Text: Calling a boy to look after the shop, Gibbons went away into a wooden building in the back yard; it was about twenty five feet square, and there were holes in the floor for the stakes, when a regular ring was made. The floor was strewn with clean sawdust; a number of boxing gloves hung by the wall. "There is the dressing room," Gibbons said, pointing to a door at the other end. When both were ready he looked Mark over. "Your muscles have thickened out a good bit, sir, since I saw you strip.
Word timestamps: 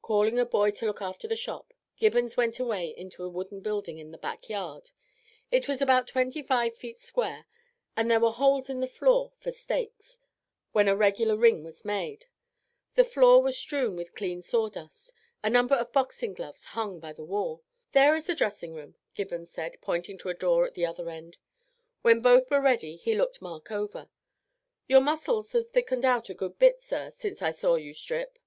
Calling 0.00 0.40
a 0.40 0.44
boy 0.44 0.72
to 0.72 0.86
look 0.86 1.00
after 1.00 1.28
the 1.28 1.36
shop, 1.36 1.72
Gibbons 1.96 2.36
went 2.36 2.58
away 2.58 2.88
into 2.96 3.22
a 3.22 3.28
wooden 3.28 3.60
building 3.60 3.96
in 3.98 4.10
the 4.10 4.18
back 4.18 4.48
yard; 4.48 4.90
it 5.52 5.68
was 5.68 5.80
about 5.80 6.08
twenty 6.08 6.42
five 6.42 6.74
feet 6.76 6.98
square, 6.98 7.46
and 7.96 8.10
there 8.10 8.18
were 8.18 8.32
holes 8.32 8.68
in 8.68 8.80
the 8.80 8.88
floor 8.88 9.30
for 9.38 9.52
the 9.52 9.56
stakes, 9.56 10.18
when 10.72 10.88
a 10.88 10.96
regular 10.96 11.36
ring 11.36 11.62
was 11.62 11.84
made. 11.84 12.26
The 12.94 13.04
floor 13.04 13.40
was 13.40 13.56
strewn 13.56 13.94
with 13.94 14.16
clean 14.16 14.42
sawdust; 14.42 15.12
a 15.44 15.50
number 15.50 15.76
of 15.76 15.92
boxing 15.92 16.34
gloves 16.34 16.64
hung 16.74 16.98
by 16.98 17.12
the 17.12 17.22
wall. 17.22 17.62
"There 17.92 18.16
is 18.16 18.26
the 18.26 18.34
dressing 18.34 18.74
room," 18.74 18.96
Gibbons 19.14 19.52
said, 19.52 19.76
pointing 19.80 20.18
to 20.18 20.28
a 20.28 20.34
door 20.34 20.66
at 20.66 20.74
the 20.74 20.86
other 20.86 21.08
end. 21.08 21.36
When 22.00 22.18
both 22.18 22.50
were 22.50 22.60
ready 22.60 22.96
he 22.96 23.14
looked 23.14 23.40
Mark 23.40 23.70
over. 23.70 24.10
"Your 24.88 25.00
muscles 25.02 25.52
have 25.52 25.68
thickened 25.70 26.04
out 26.04 26.28
a 26.28 26.34
good 26.34 26.58
bit, 26.58 26.80
sir, 26.82 27.12
since 27.12 27.42
I 27.42 27.52
saw 27.52 27.76
you 27.76 27.94
strip. 27.94 28.40